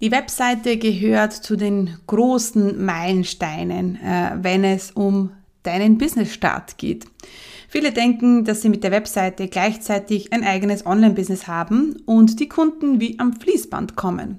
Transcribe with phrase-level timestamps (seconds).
[0.00, 5.30] Die Webseite gehört zu den großen Meilensteinen, äh, wenn es um
[5.62, 7.06] deinen Business-Start geht.
[7.76, 13.00] Viele denken, dass sie mit der Webseite gleichzeitig ein eigenes Online-Business haben und die Kunden
[13.00, 14.38] wie am Fließband kommen.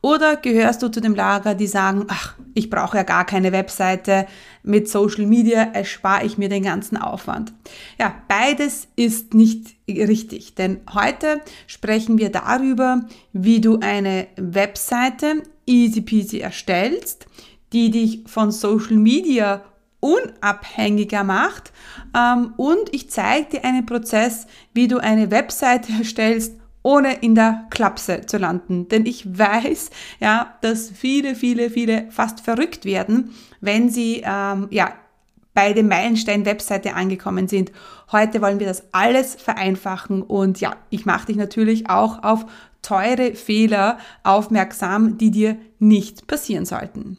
[0.00, 4.26] Oder gehörst du zu dem Lager, die sagen, ach, ich brauche ja gar keine Webseite,
[4.64, 7.52] mit Social Media erspare ich mir den ganzen Aufwand.
[8.00, 16.00] Ja, beides ist nicht richtig, denn heute sprechen wir darüber, wie du eine Webseite easy
[16.00, 17.26] peasy erstellst,
[17.72, 19.62] die dich von Social Media
[20.02, 21.72] unabhängiger macht.
[22.14, 27.66] Ähm, und ich zeige dir einen Prozess, wie du eine Webseite erstellst, ohne in der
[27.70, 28.88] Klapse zu landen.
[28.88, 33.30] Denn ich weiß, ja, dass viele, viele, viele fast verrückt werden,
[33.60, 34.92] wenn sie ähm, ja,
[35.54, 37.70] bei der Meilenstein-Webseite angekommen sind.
[38.10, 42.46] Heute wollen wir das alles vereinfachen und ja, ich mache dich natürlich auch auf
[42.80, 47.18] teure Fehler aufmerksam, die dir nicht passieren sollten.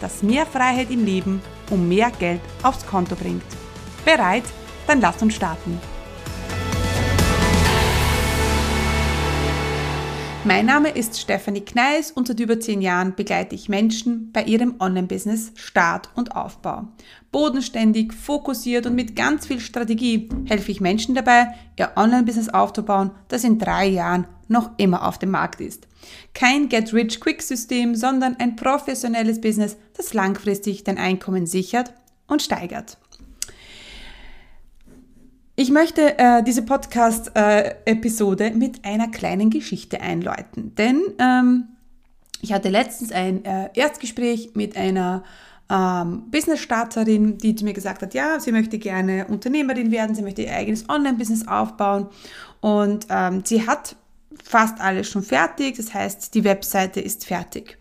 [0.00, 3.42] das mehr Freiheit im Leben und mehr Geld aufs Konto bringt.
[4.04, 4.44] Bereit?
[4.86, 5.78] Dann lasst uns starten.
[10.42, 14.76] Mein Name ist Stefanie Kneis und seit über zehn Jahren begleite ich Menschen bei ihrem
[14.80, 16.88] Online-Business Start und Aufbau.
[17.30, 23.44] Bodenständig, fokussiert und mit ganz viel Strategie helfe ich Menschen dabei, ihr Online-Business aufzubauen, das
[23.44, 25.86] in drei Jahren noch immer auf dem Markt ist.
[26.32, 31.92] Kein Get-Rich-Quick-System, sondern ein professionelles Business, das langfristig dein Einkommen sichert
[32.28, 32.96] und steigert.
[35.60, 41.64] Ich möchte äh, diese Podcast-Episode äh, mit einer kleinen Geschichte einläuten, denn ähm,
[42.40, 45.22] ich hatte letztens ein äh, Erstgespräch mit einer
[45.68, 50.40] ähm, Business-Starterin, die zu mir gesagt hat, ja, sie möchte gerne Unternehmerin werden, sie möchte
[50.40, 52.06] ihr eigenes Online-Business aufbauen.
[52.60, 53.96] Und ähm, sie hat
[54.42, 57.76] fast alles schon fertig, das heißt, die Webseite ist fertig.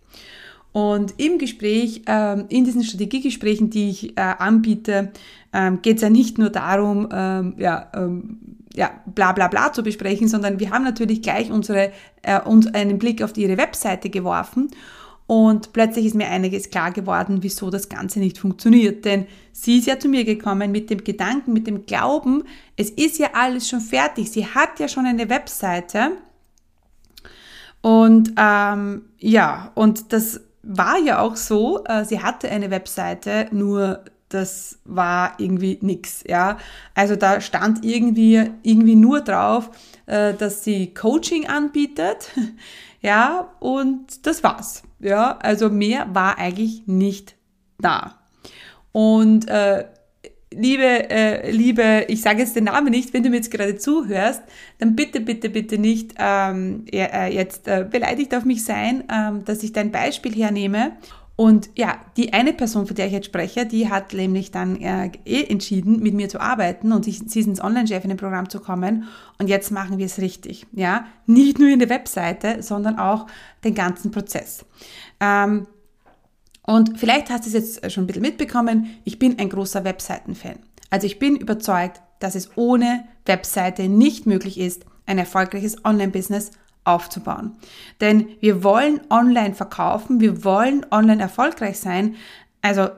[0.71, 5.11] Und im Gespräch, ähm, in diesen Strategiegesprächen, die ich äh, anbiete,
[5.51, 7.91] ähm, geht es ja nicht nur darum, ähm, ja,
[8.75, 11.91] ja, bla bla bla zu besprechen, sondern wir haben natürlich gleich unsere,
[12.21, 14.69] äh, uns einen Blick auf ihre Webseite geworfen
[15.29, 19.05] und plötzlich ist mir einiges klar geworden, wieso das Ganze nicht funktioniert.
[19.05, 23.19] Denn sie ist ja zu mir gekommen mit dem Gedanken, mit dem Glauben, es ist
[23.19, 24.31] ja alles schon fertig.
[24.31, 26.13] Sie hat ja schon eine Webseite.
[27.81, 34.03] Und ähm, ja, und das war ja auch so, äh, sie hatte eine Webseite, nur
[34.29, 36.57] das war irgendwie nix, ja.
[36.93, 39.71] Also da stand irgendwie, irgendwie nur drauf,
[40.05, 42.29] äh, dass sie Coaching anbietet,
[43.01, 45.37] ja, und das war's, ja.
[45.39, 47.35] Also mehr war eigentlich nicht
[47.79, 48.19] da.
[48.91, 49.85] Und äh,
[50.53, 54.41] liebe, äh, liebe, ich sage jetzt den Namen nicht, wenn du mir jetzt gerade zuhörst,
[54.79, 59.63] dann bitte, bitte, bitte nicht ähm, äh, jetzt äh, beleidigt auf mich sein, ähm, dass
[59.63, 60.93] ich dein Beispiel hernehme.
[61.35, 65.09] Und ja, die eine Person, von der ich jetzt spreche, die hat nämlich dann äh,
[65.23, 68.59] eh entschieden, mit mir zu arbeiten und sich, sie ist ins Online-Chef in Programm zu
[68.59, 69.05] kommen.
[69.37, 70.67] Und jetzt machen wir es richtig.
[70.73, 73.25] Ja, nicht nur in der Webseite, sondern auch
[73.63, 74.65] den ganzen Prozess.
[75.21, 75.65] Ähm,
[76.69, 80.59] und vielleicht hast du es jetzt schon ein bisschen mitbekommen, ich bin ein großer Webseiten-Fan.
[80.91, 86.51] Also ich bin überzeugt, dass es ohne Webseite nicht möglich ist, ein erfolgreiches Online-Business
[86.83, 87.57] aufzubauen.
[88.01, 92.17] Denn wir wollen online verkaufen, wir wollen online erfolgreich sein.
[92.61, 92.89] Also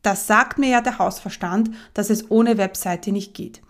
[0.00, 3.60] das sagt mir ja der Hausverstand, dass es ohne Webseite nicht geht.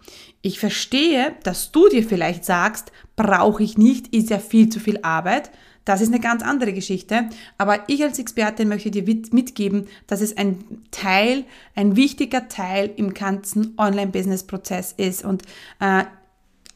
[0.40, 5.00] Ich verstehe, dass du dir vielleicht sagst, brauche ich nicht, ist ja viel zu viel
[5.02, 5.50] Arbeit.
[5.88, 7.30] Das ist eine ganz andere Geschichte.
[7.56, 11.44] Aber ich als Expertin möchte dir mitgeben, dass es ein Teil,
[11.74, 15.24] ein wichtiger Teil im ganzen Online-Business-Prozess ist.
[15.24, 15.44] Und
[15.80, 16.04] äh,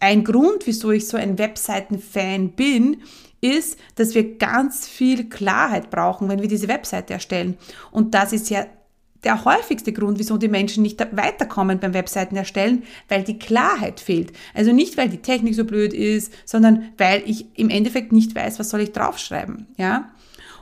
[0.01, 3.03] ein Grund, wieso ich so ein Webseiten-Fan bin,
[3.43, 7.59] ist, dass wir ganz viel Klarheit brauchen, wenn wir diese Webseite erstellen.
[7.91, 8.67] Und das ist ja
[9.25, 14.33] der häufigste Grund, wieso die Menschen nicht weiterkommen beim Webseiten erstellen, weil die Klarheit fehlt.
[14.55, 18.59] Also nicht, weil die Technik so blöd ist, sondern weil ich im Endeffekt nicht weiß,
[18.59, 20.11] was soll ich draufschreiben, ja.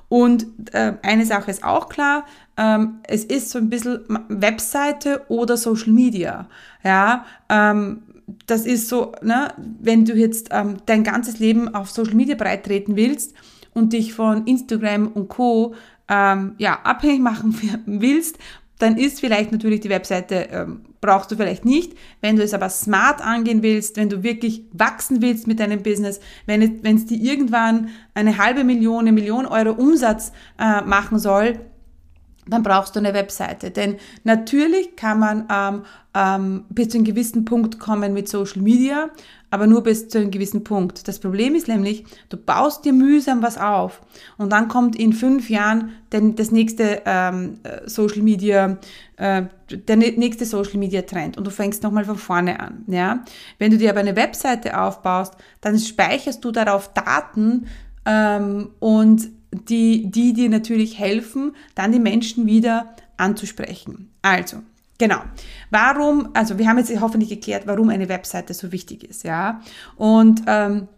[0.08, 2.26] Und äh, eine Sache ist auch klar,
[2.56, 6.48] ähm, es ist so ein bisschen Webseite oder Social Media,
[6.82, 7.24] ja.
[7.48, 8.02] Ähm,
[8.46, 12.96] das ist so, ne, wenn du jetzt ähm, dein ganzes Leben auf Social Media breitreten
[12.96, 13.34] willst
[13.74, 15.74] und dich von Instagram und Co.
[16.12, 18.36] Ähm, ja, abhängig machen willst,
[18.80, 21.92] dann ist vielleicht natürlich die Webseite, ähm, brauchst du vielleicht nicht.
[22.20, 26.18] Wenn du es aber smart angehen willst, wenn du wirklich wachsen willst mit deinem Business,
[26.46, 31.18] wenn es, wenn es dir irgendwann eine halbe Million, eine Million Euro Umsatz äh, machen
[31.18, 31.60] soll,
[32.50, 33.70] dann brauchst du eine Webseite.
[33.70, 35.82] Denn natürlich kann man ähm,
[36.14, 39.10] ähm, bis zu einem gewissen Punkt kommen mit Social Media,
[39.50, 41.06] aber nur bis zu einem gewissen Punkt.
[41.06, 44.00] Das Problem ist nämlich, du baust dir mühsam was auf
[44.36, 48.78] und dann kommt in fünf Jahren den, das nächste ähm, Social Media,
[49.16, 52.84] äh, der nächste Social Media Trend und du fängst nochmal von vorne an.
[52.88, 53.24] Ja?
[53.58, 57.66] Wenn du dir aber eine Webseite aufbaust, dann speicherst du darauf Daten
[58.04, 64.10] ähm, und die, die dir natürlich helfen, dann die Menschen wieder anzusprechen.
[64.22, 64.58] Also,
[65.00, 65.22] Genau.
[65.70, 69.62] Warum, also wir haben jetzt hoffentlich geklärt, warum eine Webseite so wichtig ist, ja.
[69.96, 70.88] Und ähm,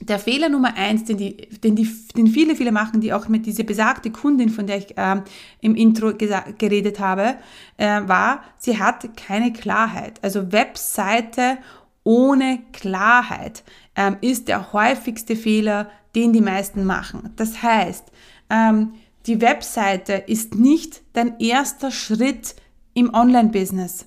[0.00, 1.86] der Fehler Nummer eins, den, die, den, die,
[2.16, 5.24] den viele, viele machen, die auch mit dieser besagte Kundin, von der ich ähm,
[5.60, 7.34] im Intro geredet habe,
[7.76, 10.20] äh, war, sie hat keine Klarheit.
[10.22, 11.58] Also Webseite
[12.04, 13.62] ohne Klarheit
[13.94, 17.30] ähm, ist der häufigste Fehler, den die meisten machen.
[17.36, 18.04] Das heißt,
[18.50, 18.94] ähm,
[19.26, 22.56] die Webseite ist nicht dein erster Schritt
[22.94, 24.06] im Online-Business.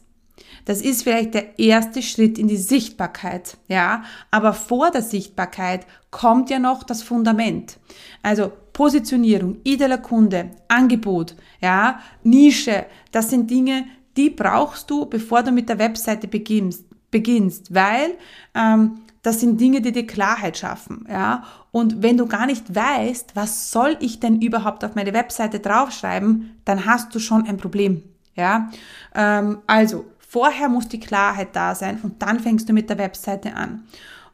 [0.65, 4.03] Das ist vielleicht der erste Schritt in die Sichtbarkeit, ja.
[4.29, 7.79] Aber vor der Sichtbarkeit kommt ja noch das Fundament.
[8.21, 12.85] Also Positionierung, idealer Kunde, Angebot, ja, Nische.
[13.11, 13.85] Das sind Dinge,
[14.17, 18.17] die brauchst du, bevor du mit der Webseite beginnst, beginnst weil
[18.53, 21.43] ähm, das sind Dinge, die dir Klarheit schaffen, ja.
[21.71, 26.59] Und wenn du gar nicht weißt, was soll ich denn überhaupt auf meine Webseite draufschreiben,
[26.65, 28.03] dann hast du schon ein Problem.
[28.35, 28.69] Ja,
[29.15, 33.56] ähm, also vorher muss die Klarheit da sein und dann fängst du mit der Webseite
[33.56, 33.83] an.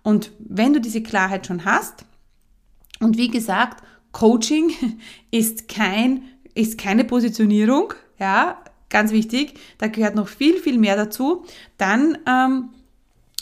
[0.04, 2.06] Und wenn du diese Klarheit schon hast,
[3.00, 4.72] und wie gesagt, Coaching
[5.32, 6.24] ist kein,
[6.56, 8.58] ist keine Positionierung, ja,
[8.90, 11.46] ganz wichtig, da gehört noch viel, viel mehr dazu,
[11.78, 12.70] dann ähm,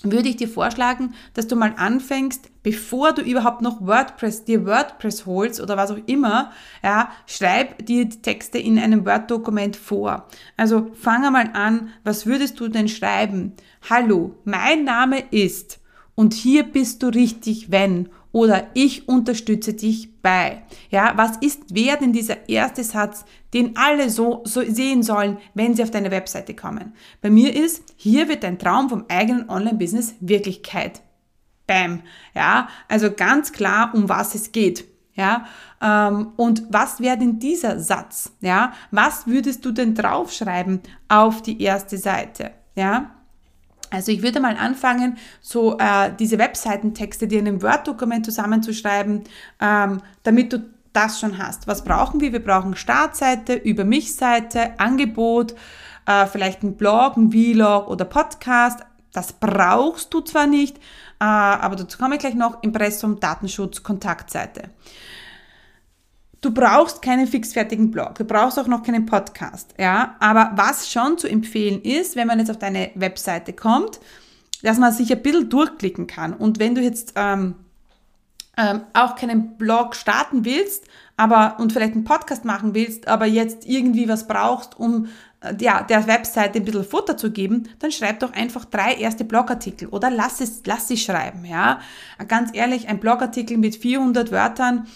[0.03, 5.27] würde ich dir vorschlagen, dass du mal anfängst, bevor du überhaupt noch WordPress, dir WordPress
[5.27, 6.51] holst oder was auch immer,
[6.83, 10.27] ja, schreib dir die Texte in einem Word-Dokument vor.
[10.57, 13.53] Also fange mal an, was würdest du denn schreiben?
[13.87, 15.79] Hallo, mein Name ist
[16.15, 20.63] und hier bist du richtig, wenn oder ich unterstütze dich bei.
[20.89, 25.75] Ja, was ist, wer denn dieser erste Satz, den alle so, so sehen sollen, wenn
[25.75, 26.93] sie auf deine Webseite kommen?
[27.21, 31.04] Bei mir ist, hier wird dein Traum vom eigenen Online-Business Wirklichkeit.
[31.67, 32.03] Bam.
[32.33, 34.85] Ja, also ganz klar, um was es geht.
[35.15, 35.45] Ja,
[35.81, 38.33] ähm, und was wäre denn dieser Satz?
[38.41, 42.51] Ja, was würdest du denn draufschreiben auf die erste Seite?
[42.75, 43.11] Ja,
[43.91, 49.23] also ich würde mal anfangen, so äh, diese Webseitentexte dir in einem Word-Dokument zusammenzuschreiben,
[49.61, 51.67] ähm, damit du das schon hast.
[51.67, 52.33] Was brauchen wir?
[52.33, 55.55] Wir brauchen Startseite, Über mich-Seite, Angebot,
[56.07, 58.81] äh, vielleicht ein Blog, ein Vlog oder Podcast.
[59.15, 64.69] Das brauchst du zwar nicht, äh, aber dazu komme ich gleich noch, Impressum, Datenschutz, Kontaktseite.
[66.41, 70.15] Du brauchst keinen fixfertigen Blog, du brauchst auch noch keinen Podcast, ja.
[70.19, 73.99] Aber was schon zu empfehlen ist, wenn man jetzt auf deine Webseite kommt,
[74.61, 76.33] dass man sich ein bisschen durchklicken kann.
[76.33, 77.55] Und wenn du jetzt ähm,
[78.57, 80.85] ähm, auch keinen Blog starten willst,
[81.17, 85.07] aber und vielleicht einen Podcast machen willst, aber jetzt irgendwie was brauchst, um
[85.59, 89.87] ja, der Webseite ein bisschen Futter zu geben, dann schreib doch einfach drei erste Blogartikel
[89.89, 91.79] oder lass es, lass sie schreiben, ja.
[92.27, 94.87] Ganz ehrlich, ein Blogartikel mit 400 Wörtern,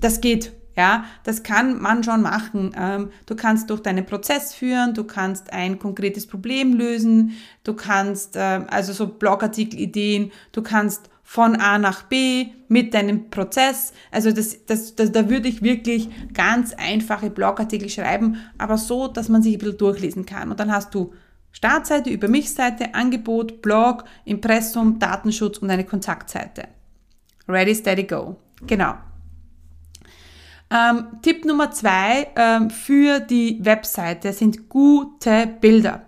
[0.00, 0.52] das geht.
[0.76, 2.74] Ja, das kann man schon machen.
[2.78, 7.32] Ähm, du kannst durch deinen Prozess führen, du kannst ein konkretes Problem lösen,
[7.64, 13.92] du kannst, äh, also so Blogartikel-Ideen, du kannst von A nach B mit deinem Prozess.
[14.10, 19.28] Also das, das, das, da würde ich wirklich ganz einfache Blogartikel schreiben, aber so, dass
[19.28, 20.50] man sich ein bisschen durchlesen kann.
[20.50, 21.14] Und dann hast du
[21.52, 26.64] Startseite, über mich Seite, Angebot, Blog, Impressum, Datenschutz und eine Kontaktseite.
[27.46, 28.34] Ready, steady, go.
[28.66, 28.94] Genau.
[30.68, 36.06] Ähm, Tipp Nummer zwei ähm, für die Webseite sind gute Bilder.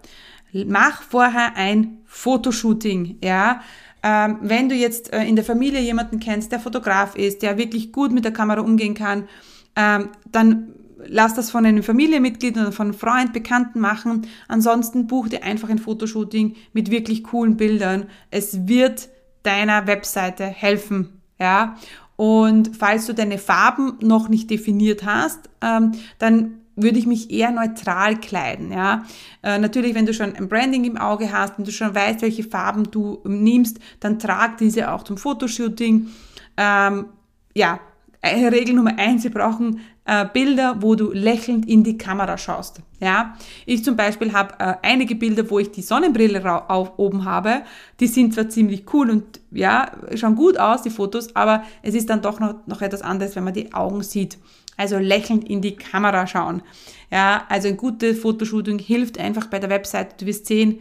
[0.66, 3.60] Mach vorher ein Fotoshooting, ja.
[4.02, 7.92] Ähm, wenn du jetzt äh, in der Familie jemanden kennst, der Fotograf ist, der wirklich
[7.92, 9.28] gut mit der Kamera umgehen kann,
[9.76, 10.74] ähm, dann
[11.06, 14.26] lass das von einem Familienmitglied oder von einem Freund, Bekannten machen.
[14.48, 18.06] Ansonsten buch dir einfach ein Fotoshooting mit wirklich coolen Bildern.
[18.30, 19.08] Es wird
[19.42, 21.76] deiner Webseite helfen, ja.
[22.16, 27.50] Und falls du deine Farben noch nicht definiert hast, ähm, dann würde ich mich eher
[27.50, 28.72] neutral kleiden.
[28.72, 29.04] Ja?
[29.42, 32.44] Äh, natürlich, wenn du schon ein Branding im Auge hast, wenn du schon weißt, welche
[32.44, 36.08] Farben du nimmst, dann trag diese auch zum Fotoshooting.
[36.56, 37.06] Ähm,
[37.54, 37.80] ja,
[38.24, 42.80] Regel Nummer eins, wir brauchen äh, Bilder, wo du lächelnd in die Kamera schaust.
[43.00, 47.62] Ja, ich zum Beispiel habe äh, einige Bilder, wo ich die Sonnenbrille auf, oben habe.
[48.00, 52.10] Die sind zwar ziemlich cool und ja, schauen gut aus, die Fotos, aber es ist
[52.10, 54.38] dann doch noch, noch etwas anderes, wenn man die Augen sieht.
[54.76, 56.62] Also lächelnd in die Kamera schauen.
[57.10, 60.20] Ja, also ein gutes Fotoshooting hilft einfach bei der Website.
[60.20, 60.80] Du wirst sehen,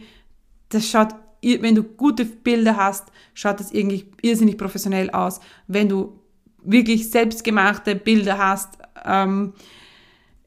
[0.70, 5.40] das schaut, wenn du gute Bilder hast, schaut das irgendwie irrsinnig professionell aus.
[5.66, 6.18] Wenn du
[6.64, 9.52] wirklich selbstgemachte Bilder hast, ähm,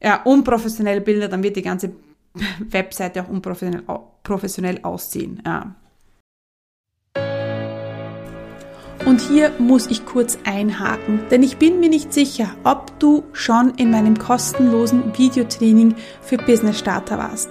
[0.02, 1.92] ja, unprofessionelle Bilder, dann wird die ganze
[2.58, 3.82] Webseite auch unprofessionell
[4.22, 5.40] professionell aussehen.
[5.46, 5.74] Ja.
[9.06, 13.74] Und hier muss ich kurz einhaken, denn ich bin mir nicht sicher, ob du schon
[13.76, 17.50] in meinem kostenlosen Videotraining für Business Starter warst.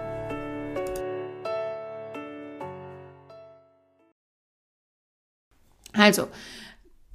[6.01, 6.27] Also,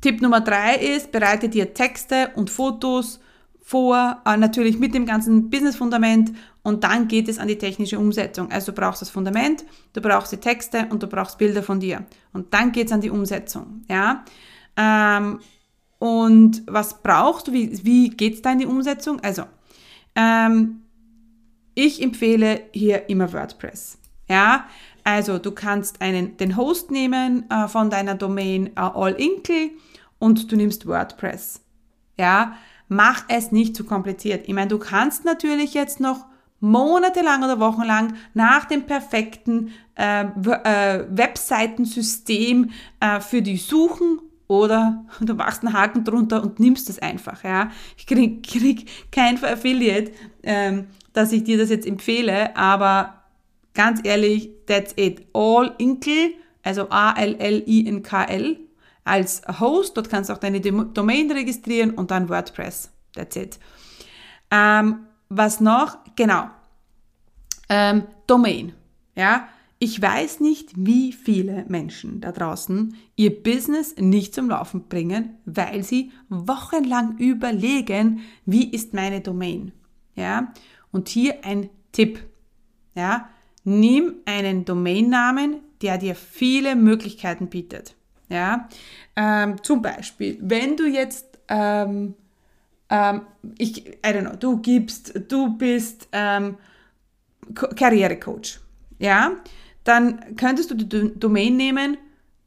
[0.01, 3.21] Tipp Nummer drei ist, bereite dir Texte und Fotos
[3.61, 8.53] vor, äh, natürlich mit dem ganzen Business-Fundament und dann geht es an die technische Umsetzung.
[8.53, 12.07] Also du brauchst das Fundament, du brauchst die Texte und du brauchst Bilder von dir.
[12.33, 13.83] Und dann geht es an die Umsetzung.
[13.89, 14.25] Ja?
[14.77, 15.41] Ähm,
[15.99, 17.53] und was brauchst du?
[17.53, 19.19] Wie, wie geht es da in die Umsetzung?
[19.21, 19.43] Also,
[20.15, 20.83] ähm,
[21.75, 23.99] ich empfehle hier immer WordPress.
[24.29, 24.67] Ja,
[25.07, 29.71] also du kannst einen, den Host nehmen äh, von deiner Domain äh, All-Inkle
[30.19, 31.63] und du nimmst WordPress.
[32.19, 32.57] Ja,
[32.89, 34.49] mach es nicht zu kompliziert.
[34.49, 36.27] Ich meine, du kannst natürlich jetzt noch
[36.59, 45.35] monatelang oder wochenlang nach dem perfekten äh, äh, Webseitensystem äh, für die suchen oder du
[45.35, 47.45] machst einen Haken drunter und nimmst es einfach.
[47.45, 50.11] Ja, ich krieg, krieg kein Affiliate,
[50.43, 53.23] ähm, dass ich dir das jetzt empfehle, aber
[53.77, 55.27] Ganz ehrlich, that's it.
[55.35, 58.59] All Inkl, also A-L-L-I-N-K-L,
[59.05, 59.97] als Host.
[59.99, 62.91] Dort kannst du auch deine Domain registrieren und dann WordPress.
[63.13, 63.59] That's it.
[64.51, 65.99] Ähm, was noch?
[66.17, 66.49] Genau.
[67.69, 68.73] Ähm, Domain.
[69.15, 69.49] Ja.
[69.79, 75.83] Ich weiß nicht, wie viele Menschen da draußen ihr Business nicht zum Laufen bringen, weil
[75.83, 79.73] sie wochenlang überlegen, wie ist meine Domain.
[80.15, 80.55] Ja.
[80.93, 82.21] Und hier ein Tipp.
[82.95, 83.29] Ja.
[83.69, 87.97] Nimm einen Domainnamen, der dir viele Möglichkeiten bietet.
[88.29, 88.69] Ja,
[89.17, 92.15] ähm, zum Beispiel, wenn du jetzt, ähm,
[92.89, 93.23] ähm,
[93.59, 96.59] ich, I don't know, du gibst, du bist ähm,
[97.55, 98.61] Karrierecoach,
[99.01, 99.33] ja,
[99.83, 101.97] dann könntest du die Domain nehmen,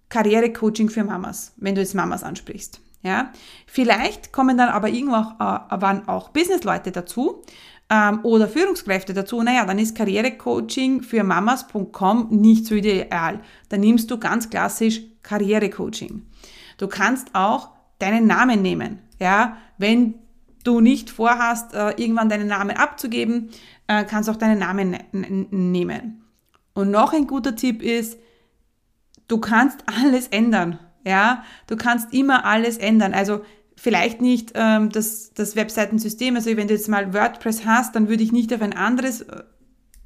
[0.07, 2.79] Karrierecoaching für Mamas, wenn du jetzt Mamas ansprichst.
[3.03, 3.31] Ja,
[3.67, 7.43] vielleicht kommen dann aber irgendwann auch, äh, auch Businessleute dazu
[7.89, 13.41] ähm, oder Führungskräfte dazu, naja, dann ist Karrierecoaching für mamas.com nicht so ideal.
[13.69, 16.25] Dann nimmst du ganz klassisch Karrierecoaching.
[16.77, 18.99] Du kannst auch deinen Namen nehmen.
[19.19, 20.15] Ja, wenn
[20.63, 23.49] du nicht vorhast, äh, irgendwann deinen Namen abzugeben,
[23.87, 26.23] äh, kannst du auch deinen Namen ne nehmen.
[26.73, 28.19] Und noch ein guter Tipp ist,
[29.27, 30.79] du kannst alles ändern.
[31.05, 33.13] Ja, du kannst immer alles ändern.
[33.13, 33.41] Also
[33.79, 36.35] vielleicht nicht ähm, das, das Webseitensystem.
[36.35, 39.43] Also wenn du jetzt mal WordPress hast, dann würde ich nicht auf ein anderes äh,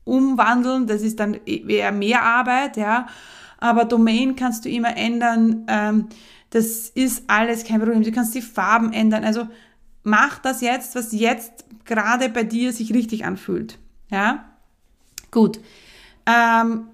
[0.03, 0.85] umwandeln.
[0.85, 3.07] Das ist dann e-, eher mehr Arbeit, ja.
[3.57, 5.65] Aber Domain kannst du immer ändern.
[5.67, 6.07] Ähm,
[6.51, 8.03] das ist alles kein Problem.
[8.03, 9.23] Du kannst die Farben ändern.
[9.23, 9.47] Also
[10.03, 13.79] mach das jetzt, was jetzt gerade bei dir sich richtig anfühlt.
[14.11, 14.45] Ja,
[15.31, 15.59] gut.
[16.27, 16.89] Ähm,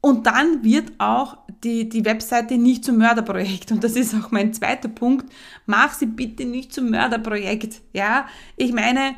[0.00, 3.72] und dann wird auch die, die Webseite nicht zum Mörderprojekt.
[3.72, 5.32] Und das ist auch mein zweiter Punkt.
[5.64, 7.80] Mach sie bitte nicht zum Mörderprojekt.
[7.92, 8.26] Ja,
[8.56, 9.16] ich meine,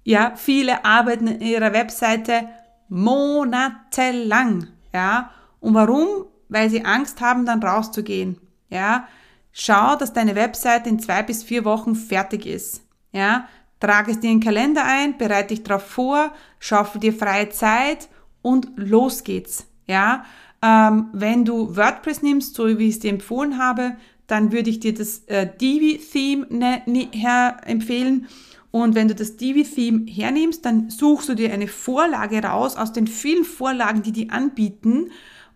[0.04, 2.48] Ja, viele arbeiten in ihrer Webseite
[2.88, 4.68] monatelang.
[4.92, 6.26] Ja, und warum?
[6.50, 8.38] Weil sie Angst haben, dann rauszugehen.
[8.68, 9.08] Ja,
[9.50, 12.82] schau, dass deine Webseite in zwei bis vier Wochen fertig ist.
[13.12, 13.48] Ja,
[13.80, 18.08] trage es dir in den Kalender ein, bereite dich darauf vor, schaufel dir freie Zeit
[18.44, 19.66] und los geht's.
[19.86, 20.24] Ja,
[20.62, 23.96] ähm, wenn du WordPress nimmst, so wie ich es dir empfohlen habe,
[24.26, 27.08] dann würde ich dir das äh, Divi-Theme ne, ne,
[27.66, 28.28] empfehlen.
[28.70, 33.06] Und wenn du das Divi-Theme hernimmst, dann suchst du dir eine Vorlage raus aus den
[33.06, 35.10] vielen Vorlagen, die die anbieten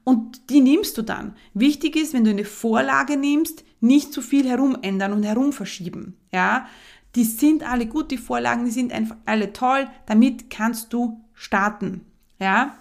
[0.05, 1.35] und die nimmst du dann.
[1.53, 6.17] Wichtig ist, wenn du eine Vorlage nimmst, nicht zu viel herumändern und herumverschieben.
[6.33, 6.67] Ja,
[7.15, 9.89] die sind alle gut, die Vorlagen, die sind einfach alle toll.
[10.07, 12.08] Damit kannst du starten.
[12.39, 12.77] Ja,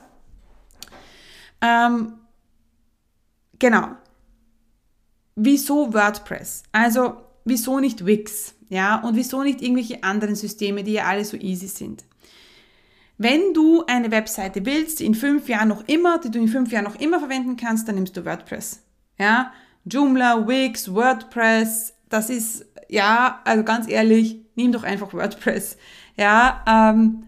[1.61, 2.13] ähm,
[3.59, 3.89] genau.
[5.35, 6.63] Wieso WordPress?
[6.71, 8.55] Also, wieso nicht Wix?
[8.69, 12.03] Ja, und wieso nicht irgendwelche anderen Systeme, die ja alle so easy sind?
[13.17, 16.71] Wenn du eine Webseite willst, die in fünf Jahren noch immer, die du in fünf
[16.71, 18.83] Jahren noch immer verwenden kannst, dann nimmst du WordPress.
[19.17, 19.51] Ja,
[19.85, 25.77] Joomla, Wix, WordPress, das ist, ja, also ganz ehrlich, nimm doch einfach WordPress.
[26.15, 27.23] Ja, ähm,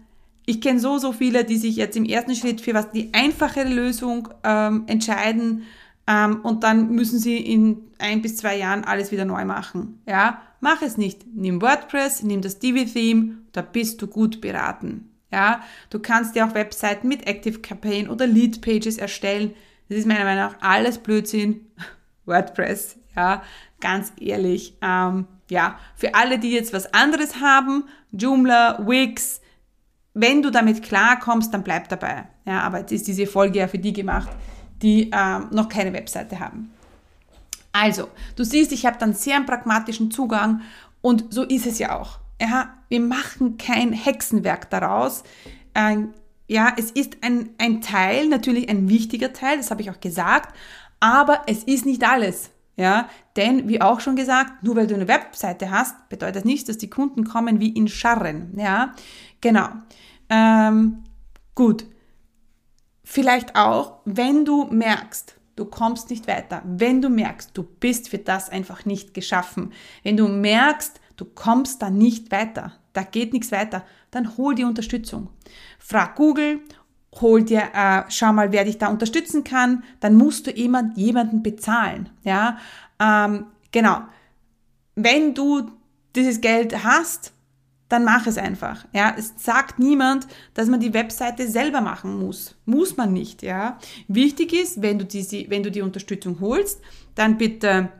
[0.46, 3.68] ich kenne so, so viele, die sich jetzt im ersten Schritt für was die einfachere
[3.68, 5.62] Lösung ähm, entscheiden
[6.06, 10.02] ähm, und dann müssen sie in ein bis zwei Jahren alles wieder neu machen.
[10.06, 11.24] Ja, mach es nicht.
[11.34, 15.10] Nimm WordPress, nimm das Divi-Theme, da bist du gut beraten.
[15.32, 19.54] Ja, du kannst dir auch Webseiten mit Active Campaign oder Lead Pages erstellen.
[19.88, 21.66] Das ist meiner Meinung nach alles Blödsinn.
[22.26, 23.42] WordPress, ja,
[23.80, 24.76] ganz ehrlich.
[24.82, 29.40] Ähm, ja, für alle, die jetzt was anderes haben, Joomla, Wix,
[30.14, 32.24] wenn du damit klarkommst, dann bleib dabei.
[32.44, 34.30] Ja, aber jetzt ist diese Folge ja für die gemacht,
[34.82, 36.72] die ähm, noch keine Webseite haben.
[37.72, 40.62] Also, du siehst, ich habe dann sehr einen pragmatischen Zugang
[41.00, 42.18] und so ist es ja auch.
[42.40, 45.22] Ja, wir machen kein Hexenwerk daraus.
[45.74, 46.14] Ähm,
[46.48, 50.56] ja, es ist ein, ein Teil, natürlich ein wichtiger Teil, das habe ich auch gesagt,
[50.98, 52.50] aber es ist nicht alles.
[52.80, 56.78] Ja, denn wie auch schon gesagt, nur weil du eine Webseite hast, bedeutet nicht, dass
[56.78, 58.58] die Kunden kommen wie in Scharren.
[58.58, 58.94] Ja,
[59.42, 59.68] genau.
[60.30, 61.04] Ähm,
[61.54, 61.84] gut.
[63.04, 68.16] Vielleicht auch, wenn du merkst, du kommst nicht weiter, wenn du merkst, du bist für
[68.16, 73.52] das einfach nicht geschaffen, wenn du merkst, du kommst da nicht weiter, da geht nichts
[73.52, 75.28] weiter, dann hol die Unterstützung.
[75.78, 76.60] Frag Google,
[77.20, 81.42] hol dir, äh, schau mal, wer dich da unterstützen kann, dann musst du jemand, jemanden
[81.42, 82.08] bezahlen.
[82.22, 82.58] Ja,
[83.00, 84.02] ähm, genau.
[84.94, 85.70] Wenn du
[86.14, 87.32] dieses Geld hast,
[87.88, 88.86] dann mach es einfach.
[88.92, 92.56] Ja, es sagt niemand, dass man die Webseite selber machen muss.
[92.64, 93.42] Muss man nicht.
[93.42, 96.80] Ja, wichtig ist, wenn du diese, wenn du die Unterstützung holst,
[97.16, 97.90] dann bitte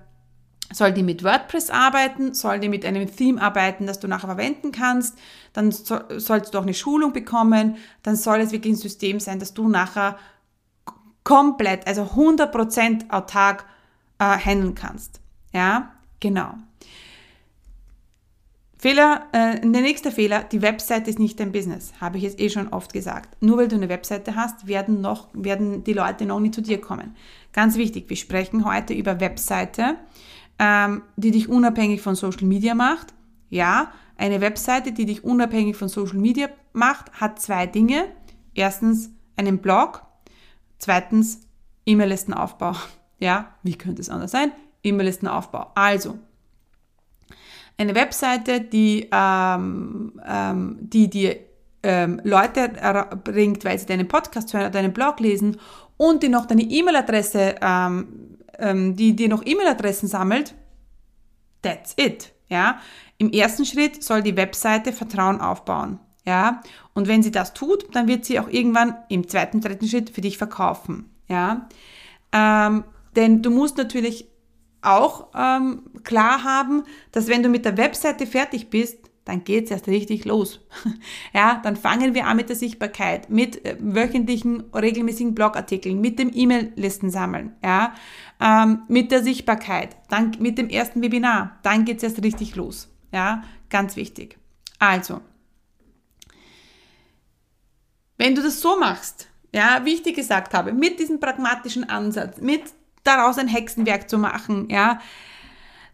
[0.72, 4.72] soll die mit WordPress arbeiten, soll die mit einem Theme arbeiten, das du nachher verwenden
[4.72, 5.18] kannst,
[5.52, 9.40] dann so, sollst du auch eine Schulung bekommen, dann soll es wirklich ein System sein,
[9.40, 10.16] das du nachher
[11.24, 13.64] komplett, also 100% autark
[14.18, 15.20] äh, handeln kannst.
[15.52, 16.54] Ja, genau.
[18.78, 22.48] Fehler, äh, der nächste Fehler, die Webseite ist nicht dein Business, habe ich jetzt eh
[22.48, 23.36] schon oft gesagt.
[23.42, 26.80] Nur weil du eine Webseite hast, werden, noch, werden die Leute noch nicht zu dir
[26.80, 27.14] kommen.
[27.52, 29.96] Ganz wichtig, wir sprechen heute über Webseite,
[30.60, 33.14] ähm, die dich unabhängig von Social Media macht.
[33.48, 38.04] Ja, eine Webseite, die dich unabhängig von Social Media macht, hat zwei Dinge.
[38.54, 40.02] Erstens einen Blog,
[40.78, 41.40] zweitens
[41.86, 42.74] E-Mail-Listenaufbau.
[43.22, 44.50] Ja, wie könnte es anders sein?
[44.82, 45.72] E-Mail-Listenaufbau.
[45.74, 46.18] Also,
[47.76, 51.36] eine Webseite, die, ähm, ähm, die dir
[51.82, 52.70] ähm, Leute
[53.22, 55.58] bringt, weil sie deinen Podcast hören oder deinen Blog lesen
[55.98, 60.54] und die noch deine E-Mail-Adresse, ähm, ähm, die dir noch E-Mail-Adressen sammelt,
[61.62, 62.32] that's it.
[62.48, 62.80] Ja?
[63.18, 65.98] Im ersten Schritt soll die Webseite Vertrauen aufbauen.
[66.24, 66.62] Ja?
[66.94, 70.20] Und wenn sie das tut, dann wird sie auch irgendwann im zweiten, dritten Schritt für
[70.20, 71.10] dich verkaufen.
[71.28, 71.68] Ja?
[72.32, 72.84] Ähm,
[73.16, 74.26] denn du musst natürlich
[74.82, 79.86] auch ähm, klar haben, dass wenn du mit der Webseite fertig bist, dann geht's erst
[79.86, 80.60] richtig los.
[81.34, 86.30] ja, dann fangen wir an mit der Sichtbarkeit, mit äh, wöchentlichen, regelmäßigen Blogartikeln, mit dem
[86.34, 87.94] E-Mail-Listen sammeln, ja,
[88.40, 92.88] ähm, mit der Sichtbarkeit, dann mit dem ersten Webinar, dann geht's erst richtig los.
[93.12, 94.38] Ja, ganz wichtig.
[94.78, 95.20] Also,
[98.16, 102.40] wenn du das so machst, ja, wie ich dir gesagt habe, mit diesem pragmatischen Ansatz,
[102.40, 102.62] mit
[103.02, 105.00] daraus ein Hexenwerk zu machen, ja,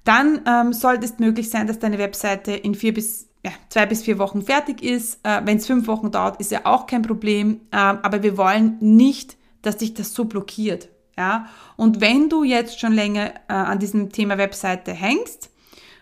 [0.07, 4.03] dann ähm, sollte es möglich sein, dass deine Webseite in vier bis ja, zwei bis
[4.03, 5.21] vier Wochen fertig ist.
[5.23, 7.61] Äh, Wenn es fünf Wochen dauert, ist ja auch kein Problem.
[7.71, 10.89] Äh, aber wir wollen nicht, dass dich das so blockiert.
[11.17, 11.47] Ja?
[11.77, 15.51] Und wenn du jetzt schon länger äh, an diesem Thema Webseite hängst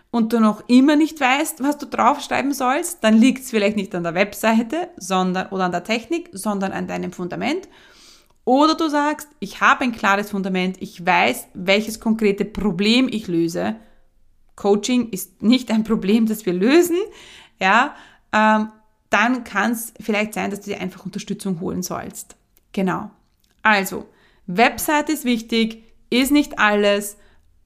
[0.09, 3.93] und du noch immer nicht weißt, was du draufschreiben sollst, dann liegt es vielleicht nicht
[3.93, 7.67] an der Webseite sondern, oder an der Technik, sondern an deinem Fundament.
[8.43, 13.75] Oder du sagst, ich habe ein klares Fundament, ich weiß, welches konkrete Problem ich löse.
[14.55, 16.97] Coaching ist nicht ein Problem, das wir lösen,
[17.59, 17.95] ja,
[18.31, 18.69] ähm,
[19.09, 22.35] dann kann es vielleicht sein, dass du dir einfach Unterstützung holen sollst.
[22.71, 23.11] Genau.
[23.61, 24.05] Also,
[24.47, 27.17] Website ist wichtig, ist nicht alles,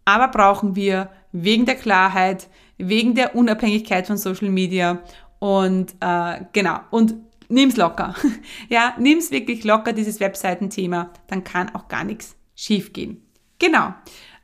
[0.06, 2.48] aber brauchen wir wegen der Klarheit,
[2.78, 5.00] wegen der Unabhängigkeit von Social Media
[5.40, 7.16] und äh, genau und
[7.50, 8.16] nimm's locker.
[8.70, 13.22] ja, nimm's wirklich locker dieses Webseitenthema, dann kann auch gar nichts schiefgehen.
[13.60, 13.94] Genau.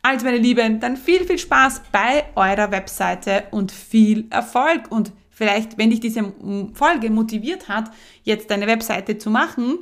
[0.08, 5.80] Also meine Lieben, dann viel viel Spaß bei eurer Webseite und viel Erfolg und vielleicht
[5.80, 6.32] wenn dich diese
[6.76, 7.90] Folge motiviert hat,
[8.22, 9.80] jetzt deine Webseite zu machen,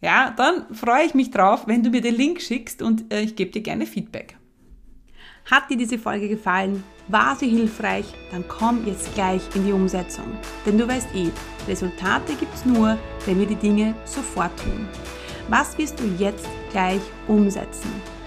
[0.00, 3.36] ja, dann freue ich mich drauf, wenn du mir den Link schickst und äh, ich
[3.36, 4.38] gebe dir gerne Feedback.
[5.44, 6.82] Hat dir diese Folge gefallen?
[7.08, 8.06] War sie hilfreich?
[8.30, 10.38] Dann komm jetzt gleich in die Umsetzung.
[10.64, 11.28] Denn du weißt eh,
[11.68, 14.88] Resultate gibt es nur, wenn wir die Dinge sofort tun.
[15.48, 18.15] Was wirst du jetzt gleich umsetzen?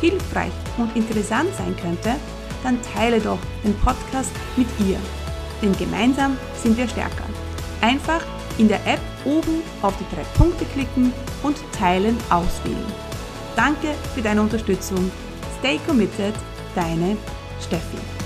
[0.00, 2.16] hilfreich und interessant sein könnte,
[2.62, 4.98] dann teile doch den Podcast mit ihr.
[5.62, 7.24] Denn gemeinsam sind wir stärker.
[7.80, 8.22] Einfach
[8.58, 12.92] in der App oben auf die drei Punkte klicken und Teilen auswählen.
[13.56, 15.10] Danke für deine Unterstützung.
[15.58, 16.34] Stay committed,
[16.74, 17.16] deine
[17.60, 18.19] Steffi.